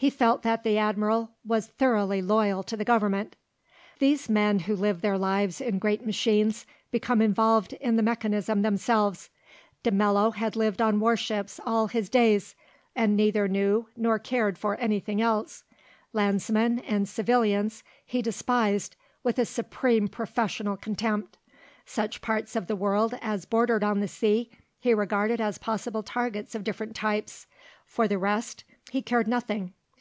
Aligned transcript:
He 0.00 0.08
felt 0.08 0.40
that 0.44 0.62
the 0.62 0.78
Admiral 0.78 1.32
was 1.44 1.66
thoroughly 1.66 2.22
loyal 2.22 2.62
to 2.62 2.74
the 2.74 2.86
Government. 2.86 3.36
These 3.98 4.30
men 4.30 4.60
who 4.60 4.74
live 4.74 5.02
their 5.02 5.18
lives 5.18 5.60
in 5.60 5.78
great 5.78 6.06
machines, 6.06 6.64
become 6.90 7.20
involved 7.20 7.74
in 7.74 7.96
the 7.96 8.02
mechanism 8.02 8.62
themselves. 8.62 9.28
De 9.82 9.90
Mello 9.90 10.30
had 10.30 10.56
lived 10.56 10.80
on 10.80 11.00
warships 11.00 11.60
all 11.66 11.88
his 11.88 12.08
days, 12.08 12.54
and 12.96 13.14
neither 13.14 13.46
knew 13.46 13.88
nor 13.94 14.18
cared 14.18 14.56
for 14.56 14.74
anything 14.78 15.20
else. 15.20 15.64
Landsmen 16.14 16.78
and 16.78 17.06
civilians 17.06 17.84
he 18.06 18.22
despised 18.22 18.96
with 19.22 19.38
a 19.38 19.44
supreme 19.44 20.08
professional 20.08 20.78
contempt. 20.78 21.36
Such 21.84 22.22
parts 22.22 22.56
of 22.56 22.68
the 22.68 22.76
world 22.76 23.18
as 23.20 23.44
bordered 23.44 23.84
on 23.84 24.00
the 24.00 24.08
sea, 24.08 24.50
he 24.78 24.94
regarded 24.94 25.42
as 25.42 25.58
possible 25.58 26.02
targets 26.02 26.54
of 26.54 26.64
different 26.64 26.96
types; 26.96 27.46
for 27.84 28.08
the 28.08 28.16
rest 28.16 28.64
he 28.90 29.02
cared 29.02 29.28
nothing. 29.28 29.74